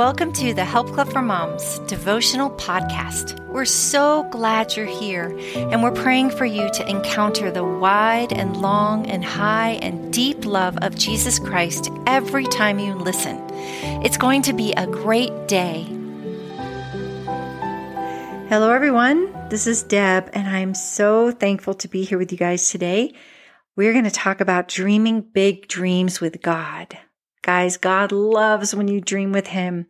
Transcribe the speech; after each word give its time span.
welcome 0.00 0.32
to 0.32 0.54
the 0.54 0.64
Help 0.64 0.90
Club 0.94 1.12
for 1.12 1.20
Moms 1.20 1.78
devotional 1.80 2.48
podcast. 2.52 3.38
We're 3.48 3.66
so 3.66 4.22
glad 4.30 4.74
you're 4.74 4.86
here, 4.86 5.26
and 5.54 5.82
we're 5.82 5.90
praying 5.90 6.30
for 6.30 6.46
you 6.46 6.70
to 6.70 6.88
encounter 6.88 7.50
the 7.50 7.64
wide 7.64 8.32
and 8.32 8.56
long 8.56 9.06
and 9.10 9.22
high 9.22 9.72
and 9.82 10.10
deep 10.10 10.46
love 10.46 10.78
of 10.80 10.94
Jesus 10.96 11.38
Christ 11.38 11.90
every 12.06 12.46
time 12.46 12.78
you 12.78 12.94
listen. 12.94 13.46
It's 14.02 14.16
going 14.16 14.40
to 14.40 14.54
be 14.54 14.72
a 14.72 14.86
great 14.86 15.48
day. 15.48 15.82
Hello, 18.48 18.72
everyone. 18.72 19.30
This 19.50 19.66
is 19.66 19.82
Deb, 19.82 20.30
and 20.32 20.48
I'm 20.48 20.72
so 20.72 21.30
thankful 21.30 21.74
to 21.74 21.88
be 21.88 22.04
here 22.04 22.16
with 22.16 22.32
you 22.32 22.38
guys 22.38 22.70
today. 22.70 23.12
We're 23.76 23.92
going 23.92 24.06
to 24.06 24.10
talk 24.10 24.40
about 24.40 24.66
dreaming 24.66 25.20
big 25.20 25.68
dreams 25.68 26.22
with 26.22 26.40
God. 26.40 26.96
Guys, 27.42 27.76
God 27.76 28.12
loves 28.12 28.74
when 28.74 28.88
you 28.88 29.00
dream 29.00 29.32
with 29.32 29.48
Him. 29.48 29.86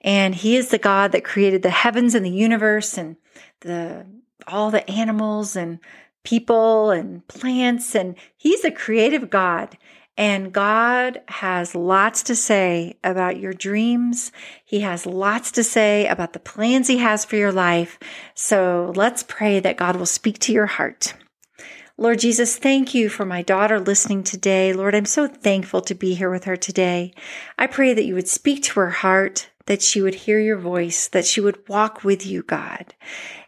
And 0.00 0.34
He 0.34 0.56
is 0.56 0.68
the 0.70 0.78
God 0.78 1.12
that 1.12 1.24
created 1.24 1.62
the 1.62 1.70
heavens 1.70 2.14
and 2.14 2.24
the 2.24 2.30
universe 2.30 2.98
and 2.98 3.16
the 3.60 4.06
all 4.46 4.72
the 4.72 4.88
animals 4.90 5.54
and 5.54 5.78
people 6.24 6.90
and 6.90 7.26
plants. 7.28 7.94
And 7.94 8.16
He's 8.36 8.64
a 8.64 8.70
creative 8.70 9.30
God. 9.30 9.76
And 10.16 10.52
God 10.52 11.22
has 11.28 11.74
lots 11.74 12.22
to 12.24 12.36
say 12.36 12.98
about 13.02 13.40
your 13.40 13.54
dreams. 13.54 14.30
He 14.62 14.80
has 14.80 15.06
lots 15.06 15.50
to 15.52 15.64
say 15.64 16.06
about 16.06 16.34
the 16.34 16.38
plans 16.38 16.88
He 16.88 16.98
has 16.98 17.24
for 17.24 17.36
your 17.36 17.52
life. 17.52 17.98
So 18.34 18.92
let's 18.94 19.22
pray 19.22 19.60
that 19.60 19.78
God 19.78 19.96
will 19.96 20.06
speak 20.06 20.38
to 20.40 20.52
your 20.52 20.66
heart. 20.66 21.14
Lord 22.02 22.18
Jesus, 22.18 22.56
thank 22.56 22.94
you 22.94 23.08
for 23.08 23.24
my 23.24 23.42
daughter 23.42 23.78
listening 23.78 24.24
today. 24.24 24.72
Lord, 24.72 24.92
I'm 24.92 25.04
so 25.04 25.28
thankful 25.28 25.82
to 25.82 25.94
be 25.94 26.14
here 26.14 26.32
with 26.32 26.42
her 26.46 26.56
today. 26.56 27.14
I 27.56 27.68
pray 27.68 27.94
that 27.94 28.04
you 28.04 28.16
would 28.16 28.26
speak 28.26 28.64
to 28.64 28.80
her 28.80 28.90
heart, 28.90 29.50
that 29.66 29.82
she 29.82 30.02
would 30.02 30.16
hear 30.16 30.40
your 30.40 30.58
voice, 30.58 31.06
that 31.06 31.24
she 31.24 31.40
would 31.40 31.68
walk 31.68 32.02
with 32.02 32.26
you, 32.26 32.42
God. 32.42 32.96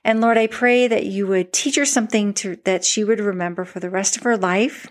And 0.05 0.21
Lord, 0.21 0.39
I 0.39 0.47
pray 0.47 0.87
that 0.87 1.05
you 1.05 1.27
would 1.27 1.53
teach 1.53 1.75
her 1.75 1.85
something 1.85 2.33
to, 2.35 2.55
that 2.63 2.85
she 2.85 3.03
would 3.03 3.19
remember 3.19 3.65
for 3.65 3.81
the 3.81 3.91
rest 3.91 4.17
of 4.17 4.23
her 4.23 4.37
life. 4.37 4.87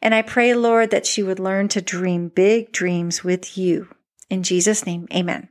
And 0.00 0.14
I 0.14 0.22
pray, 0.22 0.54
Lord, 0.54 0.90
that 0.90 1.04
she 1.04 1.22
would 1.22 1.38
learn 1.38 1.68
to 1.68 1.82
dream 1.82 2.28
big 2.28 2.72
dreams 2.72 3.22
with 3.22 3.58
you. 3.58 3.88
In 4.30 4.42
Jesus' 4.42 4.86
name, 4.86 5.08
amen. 5.12 5.50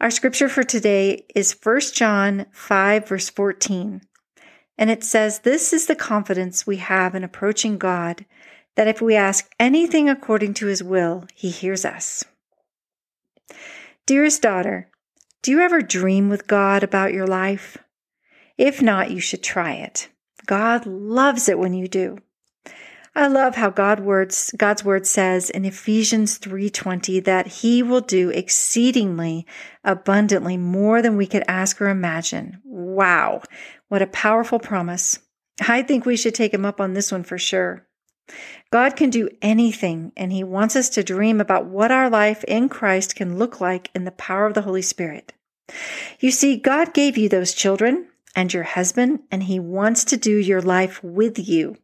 Our 0.00 0.12
scripture 0.12 0.48
for 0.48 0.62
today 0.62 1.26
is 1.34 1.58
1 1.60 1.80
John 1.94 2.46
5, 2.52 3.08
verse 3.08 3.28
14. 3.28 4.02
And 4.78 4.90
it 4.90 5.02
says, 5.02 5.40
This 5.40 5.72
is 5.72 5.86
the 5.86 5.96
confidence 5.96 6.66
we 6.66 6.76
have 6.76 7.14
in 7.14 7.24
approaching 7.24 7.76
God, 7.76 8.24
that 8.76 8.86
if 8.88 9.02
we 9.02 9.16
ask 9.16 9.50
anything 9.58 10.08
according 10.08 10.54
to 10.54 10.66
his 10.66 10.82
will, 10.82 11.26
he 11.34 11.50
hears 11.50 11.84
us. 11.84 12.24
Dearest 14.06 14.40
daughter, 14.40 14.88
do 15.42 15.50
you 15.50 15.60
ever 15.60 15.82
dream 15.82 16.28
with 16.28 16.46
God 16.46 16.82
about 16.82 17.12
your 17.12 17.26
life? 17.26 17.76
If 18.56 18.80
not, 18.80 19.10
you 19.10 19.20
should 19.20 19.42
try 19.42 19.74
it. 19.74 20.08
God 20.46 20.86
loves 20.86 21.48
it 21.48 21.58
when 21.58 21.74
you 21.74 21.88
do. 21.88 22.18
I 23.14 23.26
love 23.26 23.56
how 23.56 23.70
God 23.70 24.00
words, 24.00 24.54
God's 24.56 24.84
word 24.84 25.04
says 25.04 25.50
in 25.50 25.64
Ephesians 25.64 26.38
3:20 26.38 27.18
that 27.24 27.48
he 27.48 27.82
will 27.82 28.00
do 28.00 28.30
exceedingly 28.30 29.44
abundantly 29.82 30.56
more 30.56 31.02
than 31.02 31.16
we 31.16 31.26
could 31.26 31.42
ask 31.48 31.80
or 31.80 31.88
imagine. 31.88 32.58
Wow. 32.64 33.42
What 33.88 34.02
a 34.02 34.06
powerful 34.06 34.58
promise. 34.58 35.18
I 35.66 35.82
think 35.82 36.04
we 36.04 36.16
should 36.16 36.34
take 36.34 36.54
him 36.54 36.64
up 36.64 36.80
on 36.80 36.92
this 36.92 37.10
one 37.10 37.24
for 37.24 37.38
sure. 37.38 37.86
God 38.70 38.96
can 38.96 39.08
do 39.08 39.30
anything, 39.40 40.12
and 40.16 40.32
He 40.32 40.44
wants 40.44 40.76
us 40.76 40.90
to 40.90 41.02
dream 41.02 41.40
about 41.40 41.66
what 41.66 41.90
our 41.90 42.10
life 42.10 42.44
in 42.44 42.68
Christ 42.68 43.16
can 43.16 43.38
look 43.38 43.60
like 43.60 43.90
in 43.94 44.04
the 44.04 44.10
power 44.10 44.46
of 44.46 44.54
the 44.54 44.62
Holy 44.62 44.82
Spirit. 44.82 45.32
You 46.20 46.30
see, 46.30 46.56
God 46.56 46.92
gave 46.92 47.16
you 47.16 47.28
those 47.28 47.54
children 47.54 48.08
and 48.36 48.52
your 48.52 48.64
husband, 48.64 49.20
and 49.30 49.44
He 49.44 49.58
wants 49.58 50.04
to 50.04 50.16
do 50.16 50.36
your 50.36 50.60
life 50.60 51.02
with 51.02 51.38
you. 51.38 51.76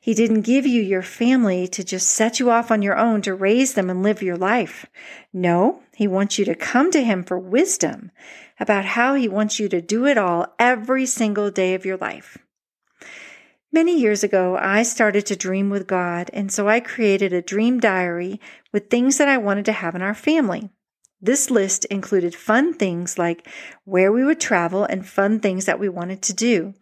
He 0.00 0.14
didn't 0.14 0.42
give 0.42 0.66
you 0.66 0.82
your 0.82 1.02
family 1.02 1.68
to 1.68 1.84
just 1.84 2.08
set 2.08 2.40
you 2.40 2.50
off 2.50 2.70
on 2.70 2.82
your 2.82 2.96
own 2.96 3.22
to 3.22 3.34
raise 3.34 3.74
them 3.74 3.88
and 3.90 4.02
live 4.02 4.22
your 4.22 4.36
life. 4.36 4.86
No, 5.32 5.82
He 5.94 6.06
wants 6.06 6.38
you 6.38 6.44
to 6.46 6.54
come 6.54 6.90
to 6.90 7.04
Him 7.04 7.22
for 7.24 7.38
wisdom 7.38 8.10
about 8.58 8.84
how 8.84 9.14
He 9.14 9.28
wants 9.28 9.58
you 9.58 9.68
to 9.68 9.80
do 9.80 10.06
it 10.06 10.18
all 10.18 10.46
every 10.58 11.06
single 11.06 11.50
day 11.50 11.74
of 11.74 11.84
your 11.84 11.96
life. 11.96 12.38
Many 13.74 13.98
years 13.98 14.22
ago, 14.22 14.58
I 14.60 14.82
started 14.82 15.24
to 15.26 15.36
dream 15.36 15.70
with 15.70 15.86
God, 15.86 16.28
and 16.34 16.52
so 16.52 16.68
I 16.68 16.80
created 16.80 17.32
a 17.32 17.40
dream 17.40 17.80
diary 17.80 18.38
with 18.70 18.90
things 18.90 19.16
that 19.16 19.28
I 19.28 19.38
wanted 19.38 19.64
to 19.64 19.72
have 19.72 19.94
in 19.94 20.02
our 20.02 20.14
family. 20.14 20.68
This 21.22 21.50
list 21.50 21.84
included 21.86 22.34
fun 22.34 22.74
things 22.74 23.16
like 23.16 23.48
where 23.84 24.12
we 24.12 24.24
would 24.24 24.40
travel 24.40 24.84
and 24.84 25.06
fun 25.06 25.40
things 25.40 25.64
that 25.64 25.78
we 25.78 25.88
wanted 25.88 26.20
to 26.22 26.34
do. 26.34 26.74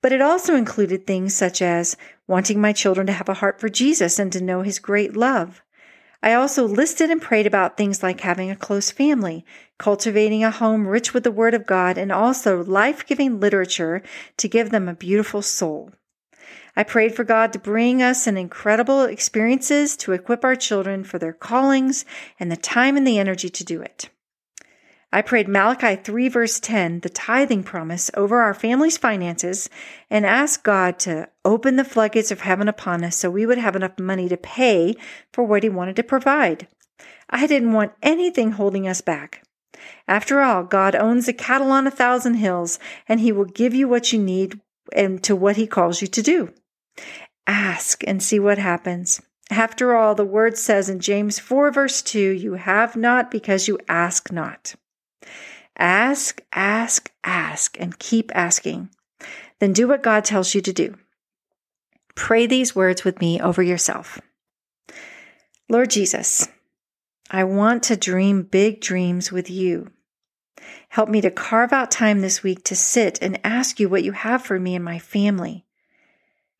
But 0.00 0.12
it 0.12 0.20
also 0.20 0.56
included 0.56 1.06
things 1.06 1.32
such 1.32 1.62
as 1.62 1.96
wanting 2.32 2.58
my 2.58 2.72
children 2.72 3.06
to 3.06 3.12
have 3.12 3.28
a 3.28 3.34
heart 3.34 3.60
for 3.60 3.68
Jesus 3.68 4.18
and 4.18 4.32
to 4.32 4.40
know 4.40 4.62
his 4.62 4.78
great 4.78 5.14
love. 5.14 5.62
I 6.22 6.32
also 6.32 6.66
listed 6.66 7.10
and 7.10 7.20
prayed 7.20 7.46
about 7.46 7.76
things 7.76 8.02
like 8.02 8.20
having 8.20 8.50
a 8.50 8.56
close 8.56 8.90
family, 8.90 9.44
cultivating 9.78 10.42
a 10.42 10.50
home 10.50 10.88
rich 10.88 11.12
with 11.12 11.24
the 11.24 11.30
Word 11.30 11.52
of 11.52 11.66
God, 11.66 11.98
and 11.98 12.10
also 12.10 12.64
life 12.64 13.04
giving 13.04 13.38
literature 13.38 14.02
to 14.38 14.48
give 14.48 14.70
them 14.70 14.88
a 14.88 14.94
beautiful 14.94 15.42
soul. 15.42 15.92
I 16.74 16.84
prayed 16.84 17.14
for 17.14 17.22
God 17.22 17.52
to 17.52 17.58
bring 17.58 18.00
us 18.00 18.26
an 18.26 18.38
incredible 18.38 19.02
experiences 19.02 19.94
to 19.98 20.12
equip 20.12 20.42
our 20.42 20.56
children 20.56 21.04
for 21.04 21.18
their 21.18 21.34
callings 21.34 22.06
and 22.40 22.50
the 22.50 22.56
time 22.56 22.96
and 22.96 23.06
the 23.06 23.18
energy 23.18 23.50
to 23.50 23.62
do 23.62 23.82
it. 23.82 24.08
I 25.14 25.20
prayed 25.20 25.46
Malachi 25.46 25.96
3 25.96 26.28
verse 26.30 26.58
10, 26.58 27.00
the 27.00 27.10
tithing 27.10 27.64
promise, 27.64 28.10
over 28.14 28.40
our 28.40 28.54
family's 28.54 28.96
finances 28.96 29.68
and 30.08 30.24
asked 30.24 30.64
God 30.64 30.98
to 31.00 31.28
open 31.44 31.76
the 31.76 31.84
floodgates 31.84 32.30
of 32.30 32.40
heaven 32.40 32.66
upon 32.66 33.04
us 33.04 33.16
so 33.16 33.30
we 33.30 33.44
would 33.44 33.58
have 33.58 33.76
enough 33.76 33.98
money 33.98 34.26
to 34.30 34.38
pay 34.38 34.96
for 35.30 35.44
what 35.44 35.64
He 35.64 35.68
wanted 35.68 35.96
to 35.96 36.02
provide. 36.02 36.66
I 37.28 37.46
didn't 37.46 37.72
want 37.72 37.92
anything 38.02 38.52
holding 38.52 38.88
us 38.88 39.02
back. 39.02 39.42
After 40.08 40.40
all, 40.40 40.64
God 40.64 40.94
owns 40.94 41.26
the 41.26 41.34
cattle 41.34 41.72
on 41.72 41.86
a 41.86 41.90
thousand 41.90 42.34
hills 42.34 42.78
and 43.06 43.20
He 43.20 43.32
will 43.32 43.44
give 43.44 43.74
you 43.74 43.88
what 43.88 44.14
you 44.14 44.18
need 44.18 44.60
and 44.94 45.22
to 45.24 45.36
what 45.36 45.56
He 45.56 45.66
calls 45.66 46.00
you 46.00 46.08
to 46.08 46.22
do. 46.22 46.54
Ask 47.46 48.02
and 48.06 48.22
see 48.22 48.38
what 48.38 48.56
happens. 48.56 49.20
After 49.50 49.94
all, 49.94 50.14
the 50.14 50.24
word 50.24 50.56
says 50.56 50.88
in 50.88 51.00
James 51.00 51.38
4 51.38 51.70
verse 51.70 52.00
2, 52.00 52.18
you 52.18 52.54
have 52.54 52.96
not 52.96 53.30
because 53.30 53.68
you 53.68 53.78
ask 53.88 54.32
not. 54.32 54.74
Ask, 55.82 56.40
ask, 56.52 57.10
ask, 57.24 57.76
and 57.80 57.98
keep 57.98 58.30
asking. 58.36 58.90
Then 59.58 59.72
do 59.72 59.88
what 59.88 60.04
God 60.04 60.24
tells 60.24 60.54
you 60.54 60.60
to 60.60 60.72
do. 60.72 60.94
Pray 62.14 62.46
these 62.46 62.76
words 62.76 63.02
with 63.02 63.20
me 63.20 63.40
over 63.40 63.64
yourself. 63.64 64.20
Lord 65.68 65.90
Jesus, 65.90 66.46
I 67.32 67.42
want 67.42 67.82
to 67.84 67.96
dream 67.96 68.44
big 68.44 68.80
dreams 68.80 69.32
with 69.32 69.50
you. 69.50 69.90
Help 70.90 71.08
me 71.08 71.20
to 71.20 71.32
carve 71.32 71.72
out 71.72 71.90
time 71.90 72.20
this 72.20 72.44
week 72.44 72.62
to 72.62 72.76
sit 72.76 73.20
and 73.20 73.40
ask 73.42 73.80
you 73.80 73.88
what 73.88 74.04
you 74.04 74.12
have 74.12 74.44
for 74.44 74.60
me 74.60 74.76
and 74.76 74.84
my 74.84 75.00
family. 75.00 75.66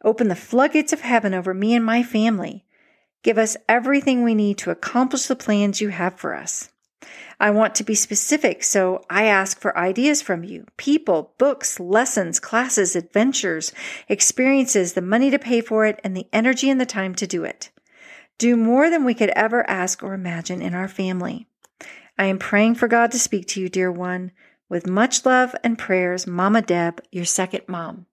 Open 0.03 0.27
the 0.27 0.35
floodgates 0.35 0.93
of 0.93 1.03
heaven 1.03 1.33
over 1.33 1.55
me 1.55 1.75
and 1.75 1.85
my 1.85 2.03
family. 2.03 2.65
Give 3.23 3.39
us 3.39 3.57
everything 3.69 4.25
we 4.25 4.35
need 4.35 4.59
to 4.59 4.73
accomplish 4.73 5.27
the 5.27 5.37
plans 5.37 5.81
you 5.81 5.91
have 5.91 6.19
for 6.19 6.35
us. 6.35 6.72
I 7.41 7.51
want 7.51 7.75
to 7.77 7.85
be 7.85 7.95
specific, 7.95 8.63
so 8.63 9.05
I 9.11 9.25
ask 9.25 9.61
for 9.61 9.77
ideas 9.77 10.23
from 10.23 10.45
you 10.45 10.67
people, 10.77 11.35
books, 11.39 11.81
lessons, 11.81 12.39
classes, 12.39 12.95
adventures, 12.95 13.73
experiences, 14.09 14.93
the 14.93 15.03
money 15.03 15.31
to 15.31 15.39
pay 15.39 15.61
for 15.61 15.85
it, 15.87 16.01
and 16.05 16.17
the 16.17 16.29
energy 16.33 16.71
and 16.71 16.81
the 16.81 16.87
time 16.87 17.15
to 17.17 17.27
do 17.27 17.45
it. 17.45 17.71
Do 18.39 18.57
more 18.57 18.91
than 18.91 19.05
we 19.05 19.15
could 19.15 19.31
ever 19.31 19.69
ask 19.69 20.03
or 20.03 20.15
imagine 20.15 20.63
in 20.63 20.75
our 20.75 20.89
family. 20.89 21.47
I 22.19 22.27
am 22.27 22.39
praying 22.39 22.77
for 22.77 22.89
God 22.89 23.11
to 23.13 23.19
speak 23.19 23.47
to 23.49 23.61
you, 23.61 23.69
dear 23.69 23.91
one. 23.91 24.33
With 24.69 24.87
much 24.87 25.27
love 25.27 25.55
and 25.63 25.79
prayers, 25.79 26.27
Mama 26.27 26.63
Deb, 26.63 27.03
your 27.11 27.25
second 27.25 27.63
mom. 27.69 28.07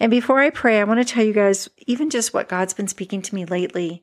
And 0.00 0.10
before 0.10 0.40
I 0.40 0.50
pray, 0.50 0.80
I 0.80 0.84
want 0.84 1.00
to 1.00 1.04
tell 1.04 1.24
you 1.24 1.32
guys 1.32 1.68
even 1.86 2.10
just 2.10 2.34
what 2.34 2.48
God's 2.48 2.74
been 2.74 2.88
speaking 2.88 3.22
to 3.22 3.34
me 3.34 3.44
lately. 3.44 4.02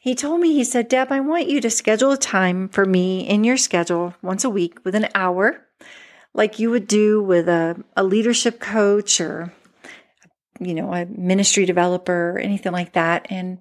He 0.00 0.14
told 0.14 0.40
me, 0.40 0.52
he 0.52 0.64
said, 0.64 0.88
Deb, 0.88 1.10
I 1.10 1.20
want 1.20 1.48
you 1.48 1.60
to 1.60 1.70
schedule 1.70 2.12
a 2.12 2.16
time 2.16 2.68
for 2.68 2.84
me 2.84 3.20
in 3.20 3.42
your 3.44 3.56
schedule 3.56 4.14
once 4.22 4.44
a 4.44 4.50
week 4.50 4.84
with 4.84 4.94
an 4.94 5.08
hour, 5.14 5.66
like 6.34 6.58
you 6.58 6.70
would 6.70 6.86
do 6.86 7.22
with 7.22 7.48
a, 7.48 7.82
a 7.96 8.04
leadership 8.04 8.60
coach 8.60 9.20
or, 9.20 9.52
you 10.60 10.74
know, 10.74 10.92
a 10.92 11.06
ministry 11.06 11.66
developer 11.66 12.30
or 12.30 12.38
anything 12.38 12.72
like 12.72 12.92
that. 12.92 13.26
And 13.30 13.58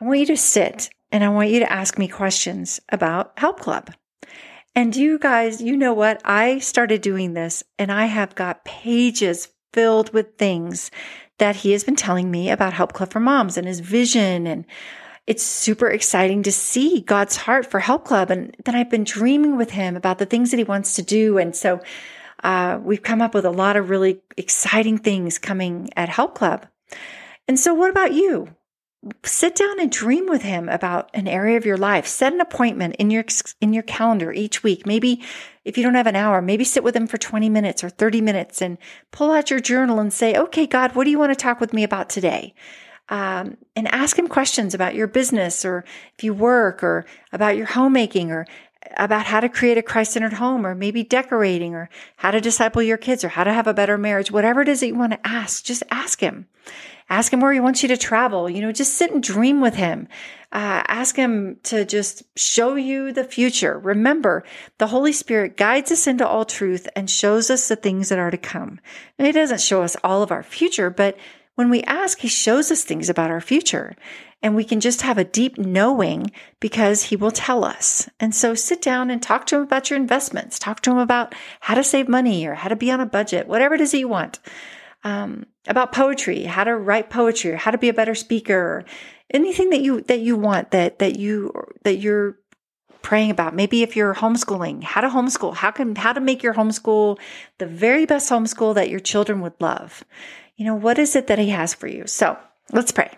I 0.00 0.04
want 0.04 0.20
you 0.20 0.26
to 0.26 0.36
sit 0.36 0.90
and 1.10 1.24
I 1.24 1.28
want 1.28 1.50
you 1.50 1.58
to 1.60 1.72
ask 1.72 1.98
me 1.98 2.06
questions 2.06 2.80
about 2.90 3.32
Help 3.36 3.58
Club. 3.58 3.92
And 4.76 4.94
you 4.94 5.18
guys, 5.18 5.60
you 5.60 5.76
know 5.76 5.92
what? 5.92 6.22
I 6.24 6.60
started 6.60 7.02
doing 7.02 7.34
this 7.34 7.64
and 7.78 7.90
I 7.90 8.06
have 8.06 8.36
got 8.36 8.64
pages 8.64 9.48
filled 9.72 10.12
with 10.12 10.36
things 10.36 10.92
that 11.38 11.56
he 11.56 11.72
has 11.72 11.82
been 11.82 11.96
telling 11.96 12.30
me 12.30 12.50
about 12.50 12.74
Help 12.74 12.92
Club 12.92 13.10
for 13.10 13.18
Moms 13.18 13.56
and 13.56 13.66
his 13.66 13.80
vision 13.80 14.46
and 14.46 14.64
it's 15.30 15.44
super 15.44 15.88
exciting 15.88 16.42
to 16.42 16.50
see 16.50 17.02
God's 17.02 17.36
heart 17.36 17.64
for 17.64 17.78
Help 17.78 18.04
Club. 18.04 18.32
And 18.32 18.52
then 18.64 18.74
I've 18.74 18.90
been 18.90 19.04
dreaming 19.04 19.56
with 19.56 19.70
him 19.70 19.96
about 19.96 20.18
the 20.18 20.26
things 20.26 20.50
that 20.50 20.56
he 20.56 20.64
wants 20.64 20.96
to 20.96 21.02
do. 21.02 21.38
And 21.38 21.54
so 21.54 21.80
uh, 22.42 22.80
we've 22.82 23.04
come 23.04 23.22
up 23.22 23.32
with 23.32 23.44
a 23.44 23.50
lot 23.52 23.76
of 23.76 23.90
really 23.90 24.20
exciting 24.36 24.98
things 24.98 25.38
coming 25.38 25.88
at 25.96 26.08
Help 26.08 26.34
Club. 26.34 26.66
And 27.46 27.60
so, 27.60 27.72
what 27.72 27.90
about 27.90 28.12
you? 28.12 28.56
Sit 29.24 29.54
down 29.54 29.78
and 29.78 29.92
dream 29.92 30.26
with 30.26 30.42
him 30.42 30.68
about 30.68 31.10
an 31.14 31.28
area 31.28 31.56
of 31.56 31.64
your 31.64 31.76
life. 31.76 32.08
Set 32.08 32.32
an 32.32 32.40
appointment 32.40 32.96
in 32.96 33.12
your 33.12 33.24
in 33.60 33.72
your 33.72 33.84
calendar 33.84 34.32
each 34.32 34.64
week. 34.64 34.84
Maybe 34.84 35.22
if 35.64 35.78
you 35.78 35.84
don't 35.84 35.94
have 35.94 36.08
an 36.08 36.16
hour, 36.16 36.42
maybe 36.42 36.64
sit 36.64 36.82
with 36.82 36.96
him 36.96 37.06
for 37.06 37.18
20 37.18 37.48
minutes 37.48 37.84
or 37.84 37.88
30 37.88 38.20
minutes 38.20 38.60
and 38.60 38.78
pull 39.12 39.30
out 39.30 39.48
your 39.48 39.60
journal 39.60 40.00
and 40.00 40.12
say, 40.12 40.34
"Okay, 40.34 40.66
God, 40.66 40.96
what 40.96 41.04
do 41.04 41.10
you 41.10 41.20
want 41.20 41.30
to 41.30 41.36
talk 41.36 41.60
with 41.60 41.72
me 41.72 41.84
about 41.84 42.10
today?" 42.10 42.52
Um, 43.10 43.56
and 43.74 43.88
ask 43.88 44.18
him 44.18 44.28
questions 44.28 44.72
about 44.72 44.94
your 44.94 45.08
business 45.08 45.64
or 45.64 45.84
if 46.16 46.24
you 46.24 46.32
work 46.32 46.82
or 46.82 47.04
about 47.32 47.56
your 47.56 47.66
homemaking 47.66 48.30
or 48.30 48.46
about 48.96 49.26
how 49.26 49.40
to 49.40 49.48
create 49.48 49.78
a 49.78 49.82
Christ 49.82 50.12
centered 50.12 50.34
home 50.34 50.66
or 50.66 50.74
maybe 50.74 51.02
decorating 51.02 51.74
or 51.74 51.90
how 52.16 52.30
to 52.30 52.40
disciple 52.40 52.82
your 52.82 52.96
kids 52.96 53.24
or 53.24 53.28
how 53.28 53.44
to 53.44 53.52
have 53.52 53.66
a 53.66 53.74
better 53.74 53.98
marriage, 53.98 54.30
whatever 54.30 54.62
it 54.62 54.68
is 54.68 54.80
that 54.80 54.86
you 54.86 54.94
want 54.94 55.12
to 55.12 55.26
ask, 55.26 55.64
just 55.64 55.82
ask 55.90 56.20
him. 56.20 56.46
Ask 57.08 57.32
him 57.32 57.40
where 57.40 57.52
he 57.52 57.58
wants 57.58 57.82
you 57.82 57.88
to 57.88 57.96
travel. 57.96 58.48
You 58.48 58.60
know, 58.60 58.70
just 58.70 58.94
sit 58.94 59.10
and 59.10 59.20
dream 59.20 59.60
with 59.60 59.74
him. 59.74 60.06
Uh, 60.52 60.82
ask 60.86 61.16
him 61.16 61.58
to 61.64 61.84
just 61.84 62.22
show 62.38 62.76
you 62.76 63.12
the 63.12 63.24
future. 63.24 63.78
Remember, 63.80 64.44
the 64.78 64.86
Holy 64.86 65.12
Spirit 65.12 65.56
guides 65.56 65.90
us 65.90 66.06
into 66.06 66.26
all 66.26 66.44
truth 66.44 66.88
and 66.94 67.10
shows 67.10 67.50
us 67.50 67.66
the 67.66 67.74
things 67.74 68.08
that 68.08 68.20
are 68.20 68.30
to 68.30 68.38
come. 68.38 68.78
And 69.18 69.26
he 69.26 69.32
doesn't 69.32 69.60
show 69.60 69.82
us 69.82 69.96
all 70.04 70.22
of 70.22 70.30
our 70.30 70.44
future, 70.44 70.88
but 70.88 71.16
when 71.54 71.70
we 71.70 71.82
ask, 71.82 72.18
he 72.20 72.28
shows 72.28 72.70
us 72.70 72.84
things 72.84 73.08
about 73.08 73.30
our 73.30 73.40
future. 73.40 73.96
And 74.42 74.56
we 74.56 74.64
can 74.64 74.80
just 74.80 75.02
have 75.02 75.18
a 75.18 75.24
deep 75.24 75.58
knowing 75.58 76.32
because 76.60 77.04
he 77.04 77.16
will 77.16 77.30
tell 77.30 77.64
us. 77.64 78.08
And 78.18 78.34
so 78.34 78.54
sit 78.54 78.80
down 78.80 79.10
and 79.10 79.22
talk 79.22 79.44
to 79.46 79.56
him 79.56 79.62
about 79.62 79.90
your 79.90 79.98
investments. 79.98 80.58
Talk 80.58 80.80
to 80.82 80.90
him 80.90 80.98
about 80.98 81.34
how 81.60 81.74
to 81.74 81.84
save 81.84 82.08
money 82.08 82.46
or 82.46 82.54
how 82.54 82.68
to 82.68 82.76
be 82.76 82.90
on 82.90 83.00
a 83.00 83.06
budget, 83.06 83.46
whatever 83.46 83.74
it 83.74 83.82
is 83.82 83.90
that 83.90 83.98
you 83.98 84.08
want. 84.08 84.38
Um, 85.04 85.46
about 85.66 85.92
poetry, 85.92 86.44
how 86.44 86.64
to 86.64 86.76
write 86.76 87.10
poetry, 87.10 87.52
or 87.52 87.56
how 87.56 87.70
to 87.70 87.78
be 87.78 87.88
a 87.88 87.94
better 87.94 88.14
speaker, 88.14 88.84
anything 89.32 89.70
that 89.70 89.80
you 89.80 90.02
that 90.02 90.20
you 90.20 90.36
want 90.36 90.72
that 90.72 90.98
that 90.98 91.18
you 91.18 91.52
that 91.84 91.96
you're 91.96 92.36
praying 93.02 93.30
about. 93.30 93.54
Maybe 93.54 93.82
if 93.82 93.96
you're 93.96 94.14
homeschooling, 94.14 94.82
how 94.82 95.00
to 95.00 95.08
homeschool, 95.08 95.54
how 95.54 95.70
can 95.70 95.96
how 95.96 96.12
to 96.12 96.20
make 96.20 96.42
your 96.42 96.54
homeschool 96.54 97.18
the 97.58 97.66
very 97.66 98.06
best 98.06 98.30
homeschool 98.30 98.74
that 98.74 98.90
your 98.90 99.00
children 99.00 99.40
would 99.40 99.54
love. 99.60 100.04
You 100.60 100.66
know, 100.66 100.74
what 100.74 100.98
is 100.98 101.16
it 101.16 101.26
that 101.28 101.38
he 101.38 101.48
has 101.48 101.72
for 101.72 101.86
you? 101.86 102.06
So 102.06 102.36
let's 102.70 102.92
pray. 102.92 103.10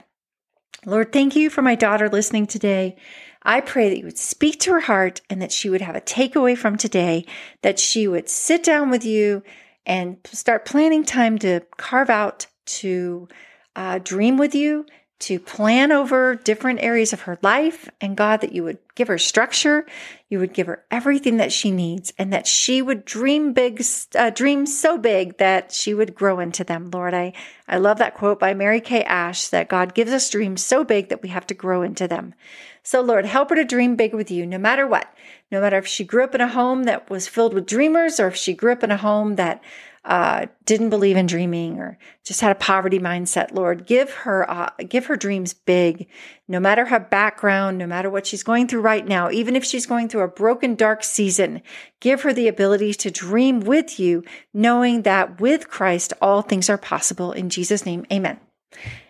Lord, 0.86 1.10
thank 1.10 1.34
you 1.34 1.50
for 1.50 1.60
my 1.60 1.74
daughter 1.74 2.08
listening 2.08 2.46
today. 2.46 2.94
I 3.42 3.60
pray 3.60 3.88
that 3.88 3.98
you 3.98 4.04
would 4.04 4.16
speak 4.16 4.60
to 4.60 4.70
her 4.70 4.78
heart 4.78 5.22
and 5.28 5.42
that 5.42 5.50
she 5.50 5.68
would 5.68 5.80
have 5.80 5.96
a 5.96 6.00
takeaway 6.00 6.56
from 6.56 6.76
today, 6.76 7.26
that 7.62 7.80
she 7.80 8.06
would 8.06 8.28
sit 8.28 8.62
down 8.62 8.90
with 8.90 9.04
you 9.04 9.42
and 9.84 10.18
start 10.24 10.64
planning 10.64 11.02
time 11.02 11.36
to 11.40 11.62
carve 11.78 12.10
out 12.10 12.46
to 12.66 13.26
uh, 13.74 13.98
dream 13.98 14.36
with 14.36 14.54
you, 14.54 14.86
to 15.22 15.38
plan 15.38 15.92
over 15.92 16.34
different 16.34 16.82
areas 16.82 17.12
of 17.12 17.22
her 17.22 17.38
life, 17.42 17.88
and 18.00 18.16
God, 18.16 18.40
that 18.40 18.52
you 18.52 18.64
would 18.64 18.78
give 18.96 19.06
her 19.08 19.18
structure, 19.18 19.86
you 20.28 20.40
would 20.40 20.52
give 20.52 20.66
her 20.66 20.84
everything 20.90 21.36
that 21.36 21.52
she 21.52 21.70
needs, 21.70 22.12
and 22.18 22.32
that 22.32 22.46
she 22.46 22.82
would 22.82 23.04
dream 23.04 23.52
big, 23.52 23.84
uh, 24.16 24.30
dream 24.30 24.66
so 24.66 24.98
big 24.98 25.38
that 25.38 25.72
she 25.72 25.94
would 25.94 26.14
grow 26.14 26.40
into 26.40 26.64
them. 26.64 26.90
Lord, 26.90 27.14
I, 27.14 27.32
I 27.68 27.78
love 27.78 27.98
that 27.98 28.14
quote 28.14 28.40
by 28.40 28.52
Mary 28.52 28.80
Kay 28.80 29.04
Ash 29.04 29.46
that 29.48 29.68
God 29.68 29.94
gives 29.94 30.12
us 30.12 30.28
dreams 30.28 30.64
so 30.64 30.82
big 30.82 31.08
that 31.08 31.22
we 31.22 31.28
have 31.28 31.46
to 31.46 31.54
grow 31.54 31.82
into 31.82 32.08
them. 32.08 32.34
So, 32.82 33.00
Lord, 33.00 33.24
help 33.24 33.50
her 33.50 33.56
to 33.56 33.64
dream 33.64 33.94
big 33.94 34.12
with 34.12 34.30
you, 34.30 34.44
no 34.44 34.58
matter 34.58 34.88
what. 34.88 35.12
No 35.52 35.60
matter 35.60 35.78
if 35.78 35.86
she 35.86 36.02
grew 36.02 36.24
up 36.24 36.34
in 36.34 36.40
a 36.40 36.48
home 36.48 36.84
that 36.84 37.08
was 37.08 37.28
filled 37.28 37.54
with 37.54 37.66
dreamers 37.66 38.18
or 38.18 38.26
if 38.26 38.36
she 38.36 38.54
grew 38.54 38.72
up 38.72 38.82
in 38.82 38.90
a 38.90 38.96
home 38.96 39.36
that 39.36 39.62
uh, 40.04 40.46
didn't 40.64 40.90
believe 40.90 41.16
in 41.16 41.26
dreaming 41.26 41.78
or 41.78 41.96
just 42.24 42.40
had 42.40 42.50
a 42.50 42.56
poverty 42.56 42.98
mindset, 42.98 43.52
Lord, 43.52 43.86
give 43.86 44.10
her 44.10 44.50
uh, 44.50 44.70
give 44.88 45.06
her 45.06 45.16
dreams 45.16 45.54
big, 45.54 46.08
no 46.48 46.58
matter 46.58 46.86
her 46.86 46.98
background, 46.98 47.78
no 47.78 47.86
matter 47.86 48.10
what 48.10 48.26
she's 48.26 48.42
going 48.42 48.66
through 48.66 48.80
right 48.80 49.06
now, 49.06 49.30
even 49.30 49.54
if 49.54 49.64
she's 49.64 49.86
going 49.86 50.08
through 50.08 50.22
a 50.22 50.28
broken, 50.28 50.74
dark 50.74 51.04
season. 51.04 51.62
Give 52.00 52.22
her 52.22 52.32
the 52.32 52.48
ability 52.48 52.94
to 52.94 53.10
dream 53.10 53.60
with 53.60 54.00
you, 54.00 54.24
knowing 54.52 55.02
that 55.02 55.40
with 55.40 55.68
Christ 55.68 56.12
all 56.20 56.42
things 56.42 56.68
are 56.68 56.78
possible. 56.78 57.30
In 57.30 57.48
Jesus' 57.48 57.86
name, 57.86 58.04
Amen. 58.12 58.40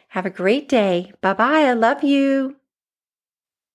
Have 0.08 0.26
a 0.26 0.30
great 0.30 0.68
day. 0.68 1.12
Bye 1.22 1.32
bye. 1.32 1.62
I 1.62 1.72
love 1.72 2.04
you. 2.04 2.56